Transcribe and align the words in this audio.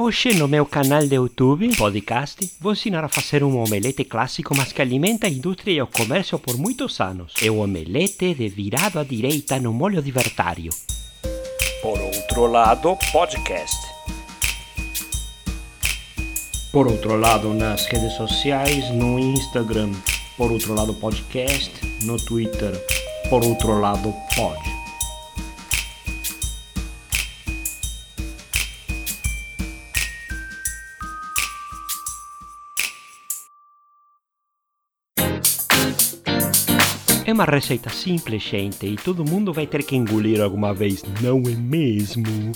Hoje 0.00 0.32
no 0.32 0.46
meu 0.46 0.64
canal 0.64 1.04
de 1.04 1.16
YouTube, 1.16 1.76
podcast, 1.76 2.52
vou 2.60 2.72
ensinar 2.72 3.02
a 3.02 3.08
fazer 3.08 3.42
um 3.42 3.58
omelete 3.58 4.04
clássico, 4.04 4.56
mas 4.56 4.72
que 4.72 4.80
alimenta 4.80 5.26
a 5.26 5.28
indústria 5.28 5.72
e 5.72 5.82
o 5.82 5.88
comércio 5.88 6.38
por 6.38 6.56
muitos 6.56 7.00
anos. 7.00 7.34
É 7.42 7.50
o 7.50 7.58
omelete 7.58 8.32
de 8.32 8.48
virado 8.48 9.00
à 9.00 9.02
direita 9.02 9.58
no 9.58 9.72
molho 9.72 10.00
divertário. 10.00 10.70
Por 11.82 11.98
outro 11.98 12.46
lado, 12.46 12.96
podcast. 13.10 13.76
Por 16.70 16.86
outro 16.86 17.16
lado, 17.16 17.52
nas 17.52 17.84
redes 17.86 18.12
sociais, 18.12 18.88
no 18.94 19.18
Instagram, 19.18 19.90
por 20.36 20.52
outro 20.52 20.74
lado, 20.74 20.94
podcast, 20.94 21.72
no 22.04 22.16
Twitter, 22.18 22.72
por 23.28 23.44
outro 23.44 23.80
lado, 23.80 24.14
pod. 24.36 24.67
É 37.28 37.32
uma 37.34 37.44
receita 37.44 37.90
simples, 37.90 38.42
gente, 38.42 38.86
e 38.86 38.96
todo 38.96 39.22
mundo 39.22 39.52
vai 39.52 39.66
ter 39.66 39.82
que 39.82 39.94
engolir 39.94 40.40
alguma 40.40 40.72
vez, 40.72 41.04
não 41.20 41.42
é 41.46 41.54
mesmo? 41.56 42.52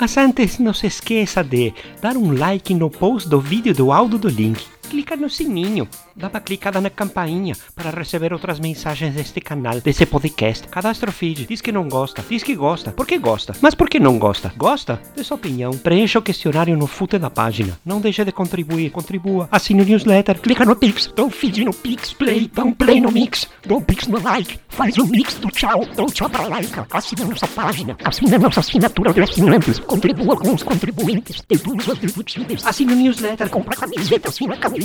Mas 0.00 0.16
antes, 0.16 0.58
não 0.58 0.74
se 0.74 0.88
esqueça 0.88 1.44
de 1.44 1.72
dar 2.02 2.16
um 2.16 2.36
like 2.36 2.74
no 2.74 2.90
post 2.90 3.28
do 3.28 3.40
vídeo 3.40 3.72
do 3.72 3.92
áudio 3.92 4.18
do 4.18 4.28
link 4.28 4.66
clica 4.94 5.16
no 5.16 5.28
sininho, 5.28 5.88
dá 6.14 6.28
uma 6.28 6.38
clicada 6.38 6.80
na 6.80 6.88
campainha 6.88 7.56
para 7.74 7.90
receber 7.90 8.32
outras 8.32 8.60
mensagens 8.60 9.12
deste 9.12 9.40
canal, 9.40 9.80
desse 9.80 10.06
podcast. 10.06 10.68
Cadastra 10.68 11.10
o 11.10 11.12
feed, 11.12 11.46
diz 11.46 11.60
que 11.60 11.72
não 11.72 11.88
gosta, 11.88 12.24
diz 12.28 12.44
que 12.44 12.54
gosta, 12.54 12.92
por 12.92 13.04
que 13.04 13.18
gosta, 13.18 13.56
mas 13.60 13.74
por 13.74 13.88
que 13.88 13.98
não 13.98 14.20
gosta? 14.20 14.52
Gosta? 14.56 15.02
Dê 15.16 15.24
sua 15.24 15.34
opinião, 15.34 15.72
preencha 15.72 16.20
o 16.20 16.22
questionário 16.22 16.76
no 16.76 16.86
footer 16.86 17.18
da 17.18 17.28
página, 17.28 17.76
não 17.84 18.00
deixe 18.00 18.24
de 18.24 18.30
contribuir, 18.30 18.90
contribua, 18.90 19.48
assine 19.50 19.82
o 19.82 19.84
newsletter, 19.84 20.38
clica 20.38 20.64
no 20.64 20.76
Pix, 20.76 21.12
dá 21.16 21.24
um 21.24 21.30
feed 21.30 21.64
no 21.64 21.74
Pix. 21.74 22.12
Play, 22.12 22.48
dá 22.54 22.62
um 22.62 22.72
play 22.72 23.00
no 23.00 23.10
Mix, 23.10 23.48
dá 23.66 23.74
um 23.74 23.80
Pix 23.80 24.06
no 24.06 24.22
like, 24.22 24.60
faz 24.68 24.96
o 24.96 25.06
Mix 25.08 25.34
do 25.34 25.48
tchau, 25.48 25.84
dá 25.96 26.04
um 26.04 26.06
tchau 26.06 26.30
pra 26.30 26.46
like, 26.46 26.72
assina 26.92 27.24
nossa 27.24 27.48
página, 27.48 27.96
assina 28.04 28.38
nossa 28.38 28.60
assinatura 28.60 29.12
de 29.12 29.22
assinantes, 29.22 29.80
contribua 29.80 30.36
com 30.36 30.54
os 30.54 30.62
contribuintes, 30.62 31.42
deduza 31.48 31.94
os 31.94 31.98
dedutíveis, 31.98 32.64
assine 32.64 32.92
o 32.92 32.96
newsletter, 32.96 33.50
compra 33.50 33.74
camiseta, 33.74 34.28
assina 34.28 34.56
camiseta, 34.56 34.83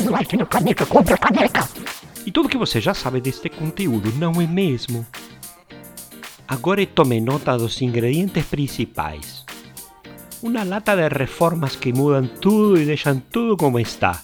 um 0.00 0.10
like 0.10 0.36
caneca, 0.46 0.86
compra 0.86 1.16
caneca. 1.16 1.68
E 2.24 2.32
tudo 2.32 2.48
que 2.48 2.58
você 2.58 2.80
já 2.80 2.92
sabe 2.92 3.20
deste 3.20 3.48
conteúdo, 3.48 4.12
não 4.18 4.40
é 4.40 4.46
mesmo? 4.46 5.06
Agora 6.48 6.84
tome 6.86 7.20
nota 7.20 7.56
dos 7.56 7.80
ingredientes 7.82 8.44
principais. 8.46 9.44
Uma 10.42 10.64
lata 10.64 10.94
de 10.96 11.08
reformas 11.08 11.76
que 11.76 11.92
mudam 11.92 12.28
tudo 12.40 12.80
e 12.80 12.84
deixam 12.84 13.20
tudo 13.20 13.56
como 13.56 13.78
está. 13.78 14.22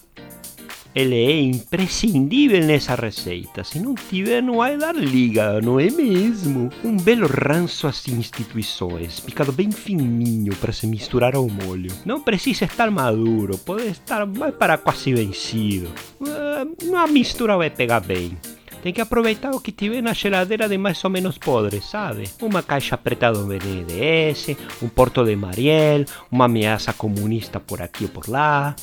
Ele 0.94 1.16
é 1.16 1.40
imprescindível 1.40 2.64
nessa 2.64 2.94
receita. 2.94 3.64
Se 3.64 3.78
não 3.78 3.94
tiver, 3.94 4.42
não 4.42 4.58
vai 4.58 4.76
dar 4.76 4.94
liga, 4.94 5.60
não 5.62 5.80
é 5.80 5.90
mesmo? 5.90 6.68
Um 6.84 6.96
belo 6.96 7.26
ranço 7.26 7.86
às 7.86 8.06
instituições, 8.08 9.18
picado 9.18 9.52
bem 9.52 9.70
fininho 9.70 10.54
para 10.56 10.72
se 10.72 10.86
misturar 10.86 11.34
ao 11.34 11.48
molho. 11.48 11.90
Não 12.04 12.20
precisa 12.20 12.66
estar 12.66 12.90
maduro, 12.90 13.56
pode 13.56 13.86
estar 13.86 14.26
mais 14.26 14.54
para 14.54 14.76
quase 14.76 15.14
vencido. 15.14 15.90
Uma 16.82 17.06
mistura 17.06 17.56
vai 17.56 17.70
pegar 17.70 18.00
bem. 18.00 18.36
Tem 18.82 18.92
que 18.92 19.00
aproveitar 19.00 19.52
o 19.52 19.60
que 19.60 19.70
tiver 19.70 20.02
na 20.02 20.12
geladeira 20.12 20.68
de 20.68 20.76
mais 20.76 21.02
ou 21.04 21.10
menos 21.10 21.38
podre, 21.38 21.80
sabe? 21.80 22.24
Uma 22.42 22.62
caixa 22.64 22.98
preta 22.98 23.32
do 23.32 23.46
BNDES, 23.46 24.56
um 24.82 24.88
porto 24.88 25.24
de 25.24 25.36
Mariel, 25.36 26.04
uma 26.30 26.46
ameaça 26.46 26.92
comunista 26.92 27.60
por 27.60 27.80
aqui 27.80 28.04
ou 28.04 28.10
por 28.10 28.28
lá. 28.28 28.74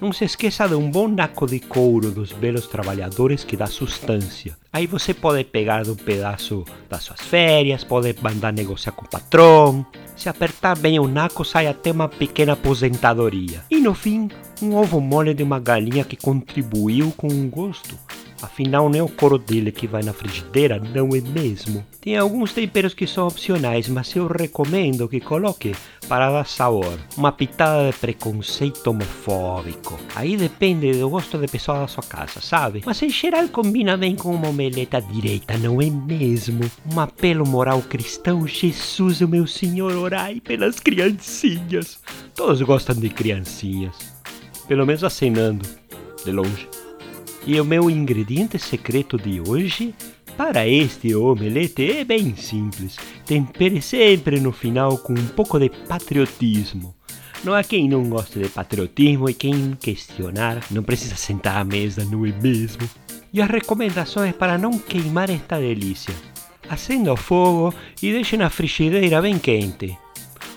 Não 0.00 0.12
se 0.12 0.24
esqueça 0.24 0.68
de 0.68 0.74
um 0.74 0.90
bom 0.90 1.08
naco 1.08 1.46
de 1.46 1.60
couro 1.60 2.10
dos 2.10 2.32
belos 2.32 2.66
trabalhadores 2.66 3.44
que 3.44 3.56
dá 3.56 3.66
sustância. 3.66 4.56
Aí 4.72 4.86
você 4.86 5.14
pode 5.14 5.44
pegar 5.44 5.86
um 5.88 5.94
pedaço 5.94 6.64
das 6.88 7.04
suas 7.04 7.20
férias, 7.20 7.84
pode 7.84 8.14
mandar 8.20 8.52
negociar 8.52 8.92
com 8.92 9.04
o 9.04 9.08
patrão. 9.08 9.86
Se 10.16 10.28
apertar 10.28 10.76
bem 10.76 10.98
o 10.98 11.08
naco, 11.08 11.44
sai 11.44 11.66
até 11.66 11.92
uma 11.92 12.08
pequena 12.08 12.52
aposentadoria. 12.52 13.64
E 13.70 13.80
no 13.80 13.94
fim, 13.94 14.28
um 14.60 14.74
ovo 14.74 15.00
mole 15.00 15.32
de 15.32 15.42
uma 15.42 15.58
galinha 15.58 16.04
que 16.04 16.16
contribuiu 16.16 17.12
com 17.16 17.28
um 17.28 17.48
gosto 17.48 17.98
Afinal, 18.44 18.94
é 18.94 19.02
o 19.02 19.08
couro 19.08 19.38
dele 19.38 19.72
que 19.72 19.86
vai 19.86 20.02
na 20.02 20.12
frigideira, 20.12 20.78
não 20.78 21.08
é 21.16 21.20
mesmo? 21.20 21.84
Tem 21.98 22.18
alguns 22.18 22.52
temperos 22.52 22.92
que 22.92 23.06
são 23.06 23.26
opcionais, 23.26 23.88
mas 23.88 24.14
eu 24.14 24.26
recomendo 24.26 25.08
que 25.08 25.18
coloque 25.18 25.74
para 26.06 26.30
dar 26.30 26.46
sabor. 26.46 26.98
Uma 27.16 27.32
pitada 27.32 27.90
de 27.90 27.96
preconceito 27.96 28.88
homofóbico. 28.88 29.98
Aí 30.14 30.36
depende 30.36 30.92
do 30.92 31.08
gosto 31.08 31.38
da 31.38 31.48
pessoa 31.48 31.80
da 31.80 31.88
sua 31.88 32.02
casa, 32.02 32.42
sabe? 32.42 32.82
Mas 32.84 33.02
em 33.02 33.08
geral 33.08 33.48
combina 33.48 33.96
bem 33.96 34.14
com 34.14 34.34
uma 34.34 34.50
omeleta 34.50 35.00
direita, 35.00 35.56
não 35.56 35.80
é 35.80 35.88
mesmo? 35.88 36.70
Um 36.94 37.00
apelo 37.00 37.46
moral 37.46 37.80
cristão, 37.80 38.46
Jesus, 38.46 39.22
o 39.22 39.28
meu 39.28 39.46
Senhor, 39.46 39.96
orai 39.96 40.38
pelas 40.38 40.78
criancinhas. 40.78 41.98
Todos 42.34 42.60
gostam 42.60 42.94
de 42.96 43.08
criancinhas. 43.08 43.96
Pelo 44.68 44.84
menos 44.84 45.02
acenando, 45.02 45.66
de 46.22 46.30
longe. 46.30 46.83
E 47.46 47.60
o 47.60 47.64
meu 47.64 47.90
ingrediente 47.90 48.58
secreto 48.58 49.18
de 49.18 49.40
hoje 49.40 49.94
para 50.36 50.66
este 50.66 51.14
omelete 51.14 51.98
é 51.98 52.04
bem 52.04 52.34
simples. 52.36 52.96
Tempere 53.26 53.82
sempre 53.82 54.40
no 54.40 54.50
final 54.50 54.96
com 54.98 55.12
um 55.12 55.26
pouco 55.28 55.58
de 55.58 55.68
patriotismo. 55.68 56.94
Não 57.44 57.52
há 57.52 57.62
quem 57.62 57.88
não 57.88 58.08
goste 58.08 58.38
de 58.38 58.48
patriotismo 58.48 59.28
e 59.28 59.34
quem 59.34 59.76
questionar 59.78 60.64
não 60.70 60.82
precisa 60.82 61.16
sentar 61.16 61.58
à 61.58 61.64
mesa, 61.64 62.04
não 62.04 62.24
é 62.24 62.32
mesmo? 62.32 62.88
E 63.32 63.42
as 63.42 63.50
recomendações 63.50 64.34
para 64.34 64.56
não 64.56 64.78
queimar 64.78 65.28
esta 65.28 65.58
delícia. 65.58 66.14
Acenda 66.68 67.12
o 67.12 67.16
fogo 67.16 67.74
e 68.02 68.10
deixe 68.10 68.38
na 68.38 68.48
frigideira 68.48 69.20
bem 69.20 69.38
quente 69.38 69.98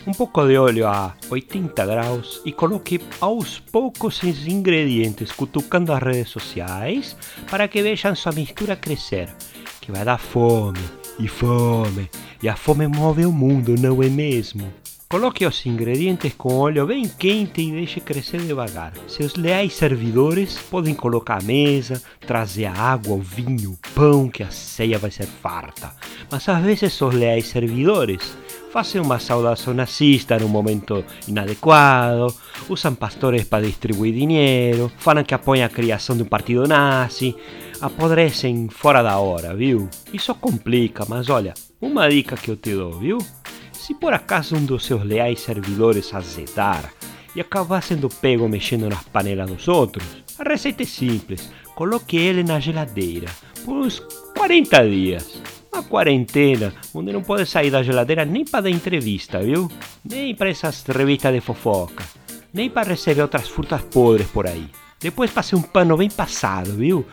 um 0.07 0.13
pouco 0.13 0.47
de 0.47 0.57
óleo 0.57 0.87
a 0.87 1.13
80 1.29 1.85
graus 1.85 2.41
e 2.45 2.53
coloque 2.53 3.01
aos 3.19 3.59
poucos 3.59 4.23
os 4.23 4.47
ingredientes, 4.47 5.33
cutucando 5.33 5.91
as 5.91 6.01
redes 6.01 6.29
sociais 6.29 7.17
para 7.51 7.67
que 7.67 7.81
vejam 7.81 8.15
sua 8.15 8.31
mistura 8.31 8.77
crescer, 8.77 9.29
que 9.81 9.91
vai 9.91 10.05
dar 10.05 10.17
fome 10.17 10.79
e 11.19 11.27
fome, 11.27 12.09
e 12.41 12.47
a 12.47 12.55
fome 12.55 12.87
move 12.87 13.25
o 13.25 13.33
mundo, 13.33 13.75
não 13.77 14.01
é 14.01 14.07
mesmo? 14.07 14.71
Coloque 15.09 15.45
os 15.45 15.65
ingredientes 15.65 16.33
com 16.33 16.53
óleo 16.53 16.85
bem 16.85 17.07
quente 17.07 17.61
e 17.61 17.71
deixe 17.71 18.01
crescer 18.01 18.41
devagar. 18.41 18.91
Seus 19.07 19.35
leais 19.35 19.73
servidores 19.73 20.57
podem 20.69 20.93
colocar 20.93 21.41
a 21.41 21.45
mesa, 21.45 22.01
trazer 22.25 22.65
a 22.65 22.73
água, 22.73 23.15
o 23.15 23.21
vinho, 23.21 23.71
o 23.71 23.77
pão, 23.95 24.27
que 24.27 24.43
a 24.43 24.51
ceia 24.51 24.99
vai 24.99 25.09
ser 25.09 25.25
farta. 25.25 25.93
Mas 26.29 26.49
às 26.49 26.61
vezes 26.61 26.99
os 27.01 27.13
leais 27.13 27.47
servidores 27.47 28.37
fazem 28.77 29.01
uma 29.01 29.17
saudação 29.17 29.73
nazista 29.73 30.37
num 30.37 30.47
momento 30.47 31.03
inadequado, 31.27 32.31
usam 32.69 32.93
pastores 32.93 33.43
para 33.43 33.65
distribuir 33.65 34.13
dinheiro, 34.13 34.91
falam 34.99 35.23
que 35.23 35.33
apoiam 35.33 35.65
a 35.65 35.69
criação 35.69 36.15
de 36.15 36.21
um 36.21 36.27
partido 36.27 36.67
nazi, 36.67 37.35
apodrecem 37.81 38.69
fora 38.69 39.01
da 39.01 39.17
hora, 39.17 39.55
viu? 39.55 39.89
Isso 40.13 40.35
complica, 40.35 41.05
mas 41.09 41.27
olha, 41.27 41.55
uma 41.81 42.07
dica 42.07 42.37
que 42.37 42.51
eu 42.51 42.55
te 42.55 42.75
dou, 42.75 42.91
viu? 42.99 43.17
Se 43.71 43.95
por 43.95 44.13
acaso 44.13 44.55
um 44.55 44.63
dos 44.63 44.85
seus 44.85 45.03
leais 45.03 45.39
servidores 45.39 46.13
azedar 46.13 46.93
e 47.35 47.41
acabar 47.41 47.81
sendo 47.81 48.09
pego 48.09 48.47
mexendo 48.47 48.87
nas 48.89 49.01
panelas 49.05 49.49
dos 49.49 49.67
outros, 49.67 50.05
a 50.37 50.47
receita 50.47 50.83
é 50.83 50.85
simples. 50.85 51.51
Coloque 51.73 52.15
ele 52.15 52.43
na 52.43 52.59
geladeira 52.59 53.27
por 53.65 53.75
uns 53.75 53.97
40 54.35 54.87
dias. 54.87 55.56
Uma 55.77 55.83
quarentena 55.83 56.73
onde 56.91 57.13
não 57.13 57.21
pode 57.21 57.45
sair 57.45 57.69
da 57.69 57.83
geladeira 57.83 58.25
nem 58.25 58.43
para 58.43 58.61
dar 58.61 58.69
entrevista, 58.71 59.39
viu? 59.39 59.71
Nem 60.03 60.33
para 60.33 60.49
essas 60.49 60.83
revistas 60.83 61.31
de 61.31 61.39
fofoca. 61.39 62.03
Nem 62.51 62.67
para 62.67 62.89
receber 62.89 63.21
outras 63.21 63.47
frutas 63.47 63.83
podres 63.83 64.25
por 64.25 64.47
aí. 64.47 64.65
Depois 64.99 65.29
passei 65.29 65.55
um 65.55 65.61
pano 65.61 65.95
bem 65.95 66.09
passado, 66.09 66.71
viu? 66.71 67.05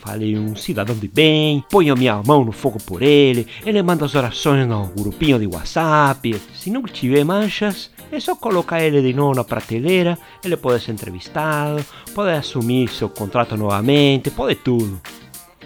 Falei 0.00 0.38
um 0.38 0.54
cidadão 0.54 0.94
de 0.94 1.08
bem, 1.08 1.64
ponho 1.70 1.96
minha 1.96 2.22
mão 2.22 2.44
no 2.44 2.52
fogo 2.52 2.78
por 2.84 3.00
ele, 3.00 3.46
ele 3.64 3.82
manda 3.82 4.04
as 4.04 4.14
orações 4.14 4.68
no 4.68 4.88
grupinho 4.88 5.38
de 5.38 5.46
WhatsApp. 5.46 6.38
Se 6.54 6.68
não 6.68 6.82
tiver 6.82 7.24
manchas, 7.24 7.90
é 8.10 8.20
só 8.20 8.36
colocar 8.36 8.82
ele 8.82 9.00
de 9.00 9.14
novo 9.14 9.36
na 9.36 9.42
prateleira, 9.42 10.18
ele 10.44 10.58
pode 10.58 10.84
ser 10.84 10.92
entrevistado, 10.92 11.82
pode 12.14 12.32
assumir 12.32 12.90
seu 12.90 13.08
contrato 13.08 13.56
novamente, 13.56 14.30
pode 14.30 14.56
tudo. 14.56 15.00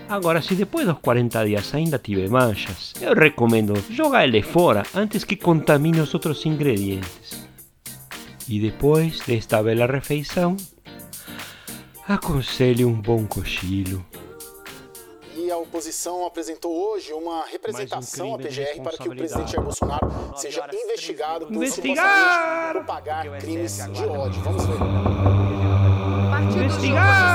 Agora, 0.09 0.41
se 0.41 0.55
depois 0.55 0.87
dos 0.87 0.99
40 0.99 1.45
dias 1.45 1.75
ainda 1.75 1.99
tiver 1.99 2.29
manchas, 2.29 2.93
eu 3.01 3.13
recomendo 3.13 3.75
jogar 3.91 4.25
ele 4.25 4.41
fora 4.41 4.85
antes 4.95 5.25
que 5.25 5.35
contamine 5.37 6.01
os 6.01 6.15
outros 6.15 6.47
ingredientes. 6.47 7.47
E 8.49 8.61
depois 8.61 9.19
desta 9.21 9.61
bela 9.63 9.87
refeição, 9.87 10.57
aconselho 12.07 12.89
um 12.89 13.01
bom 13.01 13.27
cochilo. 13.27 14.07
E 15.35 15.51
ao 15.51 15.63
oposição 15.63 16.25
apresentou 16.25 16.73
hoje 16.73 17.13
uma 17.13 17.45
representação 17.47 18.35
à 18.35 18.39
PGR 18.39 18.83
para 18.83 18.97
que 18.97 19.09
o 19.09 19.17
presidente 19.17 19.53
Jair 19.53 19.63
Bolsonaro 19.63 20.33
seja 20.37 20.69
investigado 20.73 21.47
por 21.47 21.55
Investigar! 21.55 22.73
propagar 22.73 23.39
crimes 23.39 23.77
de 23.93 24.05
ódio. 24.05 24.41
Vamos 24.43 24.65
ver. 24.67 24.77
Investigar! 26.57 27.26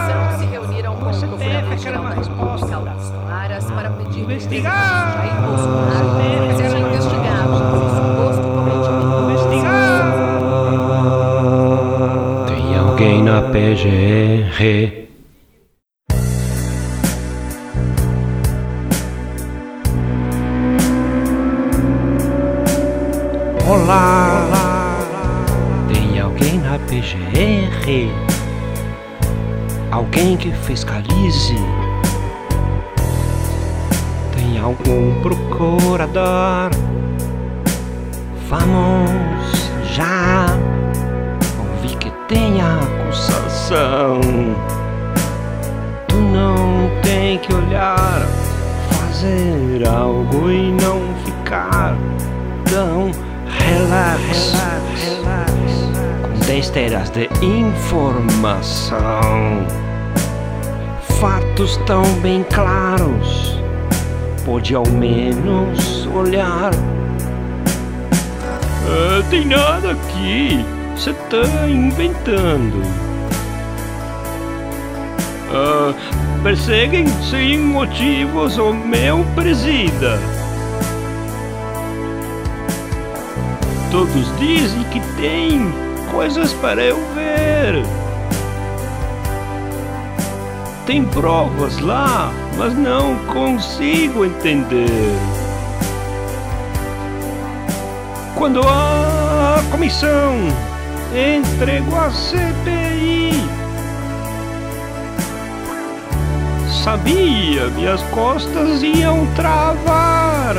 Você 1.82 1.90
o 1.90 1.94
teve 1.94 2.04
Procurador-Geral 2.04 2.04
aquela 2.04 2.10
da 2.10 2.16
resposta. 2.16 2.66
República, 2.68 2.92
Augusto 2.92 3.18
Aras, 3.32 3.66
para 3.72 3.90
pedir 3.90 4.20
Investigar! 4.22 5.14
Jair 5.18 5.42
Bolsonaro 5.42 6.10
Você 6.10 6.22
teve 6.22 6.54
seja 6.56 6.78
aquela 6.78 6.90
investigado 6.90 7.54
por 7.72 7.90
suposto 7.98 8.46
cometimento 8.54 9.16
Investigar! 9.32 10.02
Tem 12.48 12.78
alguém 12.78 13.24
na 13.24 13.42
PGR? 13.42 14.62
Olá! 23.68 25.00
Tem 25.92 26.20
alguém 26.20 26.60
na 26.60 26.78
PGR? 26.78 28.31
Alguém 29.92 30.38
que 30.38 30.52
fiscalize? 30.54 31.56
Tem 34.34 34.58
algum 34.58 35.22
procurador? 35.22 36.72
Vamos 38.48 39.70
já 39.94 40.46
ouvir 41.60 41.98
que 41.98 42.10
tem 42.30 42.62
acusação. 42.62 44.22
Tu 46.08 46.16
não 46.16 46.90
tem 47.02 47.38
que 47.40 47.54
olhar, 47.54 48.26
fazer 48.90 49.86
algo 49.86 50.50
e 50.50 50.72
não 50.72 51.02
ficar 51.26 51.98
tão 52.64 53.12
relax. 53.60 54.54
Besteiras 56.62 57.10
de 57.10 57.28
informação, 57.44 59.00
fatos 61.20 61.76
tão 61.88 62.04
bem 62.22 62.44
claros. 62.44 63.60
Pode 64.46 64.76
ao 64.76 64.88
menos 64.88 66.06
olhar. 66.14 66.70
Ah, 68.14 69.24
tem 69.32 69.48
nada 69.48 69.94
aqui. 69.94 70.64
Você 70.96 71.14
tá 71.32 71.68
inventando. 71.68 72.84
Ah, 75.52 75.96
perseguem 76.44 77.08
sem 77.24 77.58
motivos 77.58 78.60
o 78.60 78.72
meu 78.72 79.26
presida. 79.34 80.20
Todos 83.90 84.38
dizem 84.38 84.84
que 84.92 85.00
tem 85.20 85.91
coisas 86.12 86.54
para 86.54 86.84
eu 86.84 86.98
ver. 87.16 87.84
Tem 90.86 91.04
provas 91.06 91.80
lá, 91.80 92.32
mas 92.58 92.78
não 92.78 93.16
consigo 93.28 94.26
entender. 94.26 95.16
Quando 98.36 98.62
a 98.62 99.64
comissão 99.72 100.36
entregou 101.14 101.98
a 101.98 102.12
CPI, 102.12 103.32
sabia 106.84 107.68
minhas 107.70 108.02
costas 108.04 108.84
iam 108.84 109.26
travar. 109.36 110.56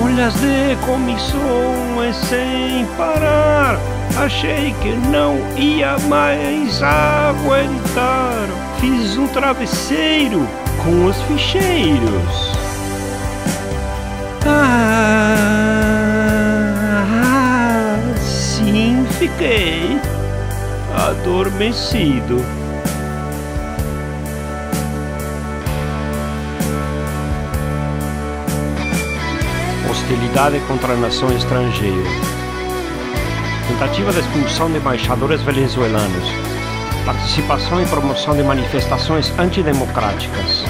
Folhas 0.00 0.32
de 0.36 0.76
comissões 0.86 2.16
sem 2.16 2.86
parar. 2.96 3.78
Achei 4.16 4.74
que 4.80 4.94
não 5.10 5.36
ia 5.58 5.98
mais 6.08 6.82
aguentar. 6.82 8.48
Fiz 8.80 9.18
um 9.18 9.28
travesseiro 9.28 10.48
com 10.82 11.04
os 11.04 11.20
ficheiros. 11.24 12.54
Ah, 14.46 15.68
sim, 18.22 19.06
fiquei 19.18 20.00
adormecido. 20.96 22.42
Hostilidade 30.30 30.60
contra 30.68 30.92
a 30.92 30.96
nação 30.96 31.32
estrangeira. 31.32 32.08
Tentativa 33.66 34.12
de 34.12 34.20
expulsão 34.20 34.70
de 34.70 34.78
embaixadores 34.78 35.42
venezuelanos. 35.42 36.28
Participação 37.04 37.82
e 37.82 37.86
promoção 37.86 38.36
de 38.36 38.42
manifestações 38.44 39.32
antidemocráticas. 39.36 40.64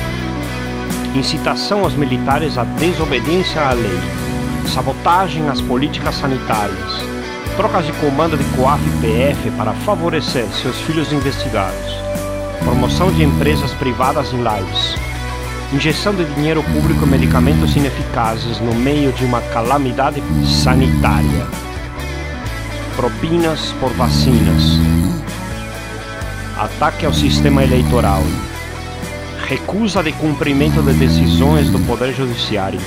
Incitação 1.14 1.80
aos 1.80 1.92
militares 1.92 2.56
à 2.56 2.64
desobediência 2.64 3.60
à 3.60 3.72
lei. 3.72 4.00
Sabotagem 4.72 5.46
às 5.50 5.60
políticas 5.60 6.14
sanitárias. 6.14 7.04
Trocas 7.58 7.84
de 7.84 7.92
comando 7.94 8.38
de 8.38 8.44
COAF 8.56 8.82
e 8.82 8.90
PF 9.02 9.50
para 9.58 9.74
favorecer 9.74 10.46
seus 10.46 10.80
filhos 10.80 11.12
investigados. 11.12 11.94
Promoção 12.64 13.12
de 13.12 13.24
empresas 13.24 13.72
privadas 13.74 14.32
em 14.32 14.38
lives. 14.38 15.09
Injeção 15.72 16.12
de 16.12 16.24
dinheiro 16.34 16.64
público 16.64 17.04
em 17.04 17.08
medicamentos 17.08 17.76
ineficazes 17.76 18.58
no 18.58 18.74
meio 18.74 19.12
de 19.12 19.24
uma 19.24 19.40
calamidade 19.40 20.20
sanitária. 20.44 21.46
Propinas 22.96 23.72
por 23.78 23.92
vacinas. 23.92 24.80
Ataque 26.58 27.06
ao 27.06 27.14
sistema 27.14 27.62
eleitoral. 27.62 28.20
Recusa 29.46 30.02
de 30.02 30.10
cumprimento 30.10 30.82
de 30.82 30.92
decisões 30.94 31.70
do 31.70 31.78
Poder 31.86 32.12
Judiciário. 32.14 32.80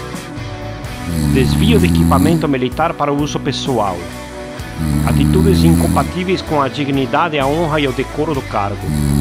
Desvio 1.33 1.79
de 1.79 1.85
equipamento 1.85 2.49
militar 2.49 2.93
para 2.93 3.13
uso 3.13 3.39
pessoal. 3.39 3.97
Atitudes 5.07 5.63
incompatíveis 5.63 6.41
com 6.41 6.61
a 6.61 6.67
dignidade, 6.67 7.39
a 7.39 7.47
honra 7.47 7.79
e 7.79 7.87
o 7.87 7.93
decoro 7.93 8.33
do 8.33 8.41
cargo. 8.41 9.12